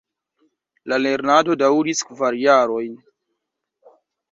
[0.93, 2.99] La lernado daŭris kvar jarojn.